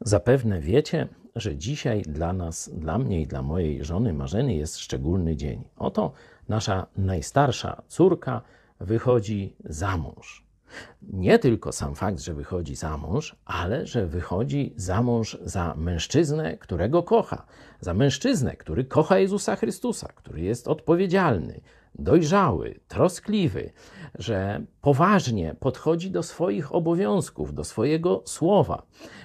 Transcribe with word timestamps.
Zapewne 0.00 0.60
wiecie, 0.60 1.08
że 1.36 1.56
dzisiaj 1.56 2.02
dla 2.02 2.32
nas, 2.32 2.70
dla 2.74 2.98
mnie 2.98 3.20
i 3.20 3.26
dla 3.26 3.42
mojej 3.42 3.84
żony 3.84 4.12
Marzeny 4.12 4.54
jest 4.54 4.78
szczególny 4.78 5.36
dzień. 5.36 5.64
Oto 5.76 6.12
nasza 6.48 6.86
najstarsza 6.96 7.82
córka 7.88 8.42
wychodzi 8.80 9.56
za 9.64 9.96
mąż. 9.96 10.44
Nie 11.02 11.38
tylko 11.38 11.72
sam 11.72 11.94
fakt, 11.94 12.20
że 12.20 12.34
wychodzi 12.34 12.76
za 12.76 12.96
mąż, 12.96 13.36
ale 13.44 13.86
że 13.86 14.06
wychodzi 14.06 14.72
za 14.76 15.02
mąż 15.02 15.38
za 15.44 15.74
mężczyznę, 15.74 16.56
którego 16.56 17.02
kocha. 17.02 17.46
Za 17.80 17.94
mężczyznę, 17.94 18.56
który 18.56 18.84
kocha 18.84 19.18
Jezusa 19.18 19.56
Chrystusa, 19.56 20.08
który 20.14 20.40
jest 20.40 20.68
odpowiedzialny, 20.68 21.60
dojrzały, 21.94 22.80
troskliwy, 22.88 23.72
że 24.20 24.62
poważnie 24.80 25.54
podchodzi 25.60 26.10
do 26.10 26.22
swoich 26.22 26.74
obowiązków, 26.74 27.54
do 27.54 27.64
swojego 27.64 28.22
słowa. 28.24 28.82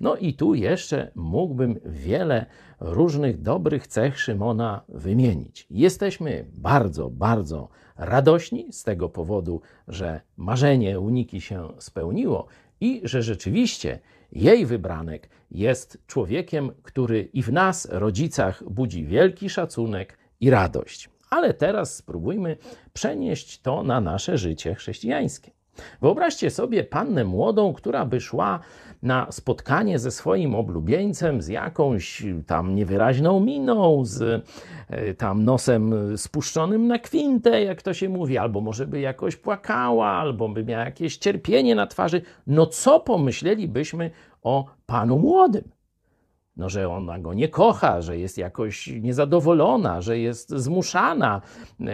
No 0.00 0.16
i 0.16 0.34
tu 0.34 0.54
jeszcze 0.54 1.10
mógłbym 1.14 1.80
wiele 1.84 2.46
różnych 2.80 3.42
dobrych 3.42 3.86
cech 3.86 4.20
Szymona 4.20 4.84
wymienić. 4.88 5.66
Jesteśmy 5.70 6.46
bardzo, 6.52 7.10
bardzo 7.10 7.68
radośni 7.96 8.72
z 8.72 8.82
tego 8.82 9.08
powodu, 9.08 9.60
że 9.88 10.20
marzenie 10.36 11.00
uniki 11.00 11.40
się 11.40 11.68
spełniło 11.78 12.46
i 12.80 13.00
że 13.04 13.22
rzeczywiście 13.22 13.98
jej 14.32 14.66
wybranek 14.66 15.28
jest 15.50 15.98
człowiekiem, 16.06 16.72
który 16.82 17.28
i 17.32 17.42
w 17.42 17.52
nas, 17.52 17.88
rodzicach, 17.90 18.64
budzi 18.70 19.04
wielki 19.06 19.50
szacunek 19.50 20.18
i 20.40 20.50
radość. 20.50 21.15
Ale 21.30 21.54
teraz 21.54 21.96
spróbujmy 21.96 22.56
przenieść 22.92 23.60
to 23.60 23.82
na 23.82 24.00
nasze 24.00 24.38
życie 24.38 24.74
chrześcijańskie. 24.74 25.56
Wyobraźcie 26.02 26.50
sobie 26.50 26.84
pannę 26.84 27.24
młodą, 27.24 27.72
która 27.72 28.04
by 28.04 28.20
szła 28.20 28.60
na 29.02 29.32
spotkanie 29.32 29.98
ze 29.98 30.10
swoim 30.10 30.54
oblubieńcem 30.54 31.42
z 31.42 31.48
jakąś 31.48 32.24
tam 32.46 32.74
niewyraźną 32.74 33.40
miną, 33.40 34.04
z 34.04 34.44
e, 34.88 35.14
tam 35.14 35.44
nosem 35.44 35.94
spuszczonym 36.18 36.86
na 36.86 36.98
kwintę, 36.98 37.62
jak 37.62 37.82
to 37.82 37.94
się 37.94 38.08
mówi, 38.08 38.38
albo 38.38 38.60
może 38.60 38.86
by 38.86 39.00
jakoś 39.00 39.36
płakała, 39.36 40.08
albo 40.08 40.48
by 40.48 40.64
miała 40.64 40.84
jakieś 40.84 41.16
cierpienie 41.16 41.74
na 41.74 41.86
twarzy. 41.86 42.22
No 42.46 42.66
co 42.66 43.00
pomyślelibyśmy 43.00 44.10
o 44.42 44.64
panu 44.86 45.18
młodym? 45.18 45.75
No, 46.56 46.68
że 46.68 46.88
ona 46.88 47.18
go 47.18 47.34
nie 47.34 47.48
kocha, 47.48 48.02
że 48.02 48.18
jest 48.18 48.38
jakoś 48.38 48.86
niezadowolona, 48.86 50.00
że 50.00 50.18
jest 50.18 50.50
zmuszana, 50.50 51.42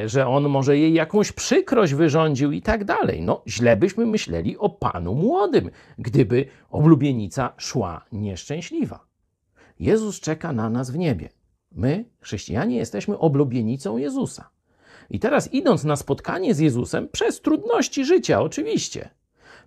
że 0.07 0.27
on 0.27 0.49
może 0.49 0.79
jej 0.79 0.95
jakąś 0.95 1.33
przykrość 1.33 1.95
wyrządził 1.95 2.53
i 2.53 2.63
tak 2.63 2.85
dalej. 2.85 3.23
No, 3.23 3.43
źle 3.49 3.77
byśmy 3.77 4.07
myśleli 4.07 4.59
o 4.59 4.69
panu 4.69 5.15
młodym, 5.15 5.71
gdyby 5.99 6.47
oblubienica 6.71 7.53
szła 7.57 8.05
nieszczęśliwa. 8.13 9.07
Jezus 9.81 10.21
czeka 10.21 10.53
na 10.53 10.71
nas 10.71 10.91
w 10.91 10.99
niebie. 10.99 11.29
My, 11.73 12.05
chrześcijanie, 12.21 12.77
jesteśmy 12.77 13.19
oblubienicą 13.19 13.97
Jezusa. 13.97 14.51
I 15.11 15.19
teraz, 15.19 15.53
idąc 15.55 15.85
na 15.85 15.97
spotkanie 15.97 16.55
z 16.55 16.59
Jezusem, 16.59 17.09
przez 17.09 17.41
trudności 17.41 18.05
życia, 18.05 18.41
oczywiście, 18.41 19.11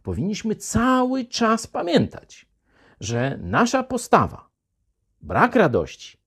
powinniśmy 0.04 0.56
cały 0.56 1.26
czas 1.26 1.68
pamiętać, 1.68 2.46
że 3.00 3.40
nasza 3.42 3.84
postawa, 3.84 4.45
brak 5.26 5.56
radości, 5.56 6.18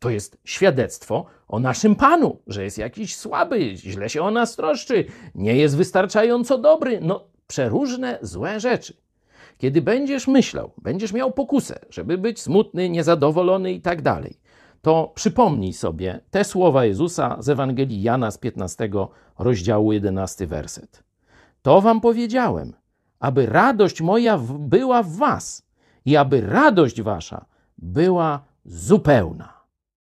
to 0.00 0.10
jest 0.10 0.38
świadectwo 0.44 1.24
o 1.48 1.58
naszym 1.58 1.96
Panu, 1.96 2.38
że 2.46 2.64
jest 2.64 2.78
jakiś 2.78 3.16
słaby, 3.16 3.76
źle 3.76 4.08
się 4.08 4.22
o 4.22 4.30
nas 4.30 4.56
troszczy, 4.56 5.04
nie 5.34 5.56
jest 5.56 5.76
wystarczająco 5.76 6.58
dobry. 6.58 7.00
No, 7.02 7.24
przeróżne 7.46 8.18
złe 8.22 8.60
rzeczy. 8.60 8.96
Kiedy 9.58 9.82
będziesz 9.82 10.28
myślał, 10.28 10.72
będziesz 10.78 11.12
miał 11.12 11.32
pokusę, 11.32 11.78
żeby 11.90 12.18
być 12.18 12.40
smutny, 12.40 12.90
niezadowolony 12.90 13.72
i 13.72 13.80
tak 13.80 14.02
dalej, 14.02 14.38
to 14.82 15.12
przypomnij 15.14 15.72
sobie 15.72 16.20
te 16.30 16.44
słowa 16.44 16.84
Jezusa 16.84 17.36
z 17.40 17.48
Ewangelii 17.48 18.02
Jana 18.02 18.30
z 18.30 18.38
15 18.38 18.90
rozdziału 19.38 19.92
11 19.92 20.46
werset. 20.46 21.02
To 21.62 21.80
wam 21.80 22.00
powiedziałem, 22.00 22.72
aby 23.18 23.46
radość 23.46 24.00
moja 24.00 24.38
była 24.58 25.02
w 25.02 25.16
was 25.16 25.66
i 26.04 26.16
aby 26.16 26.40
radość 26.40 27.02
wasza 27.02 27.46
była 27.78 28.44
zupełna. 28.64 29.55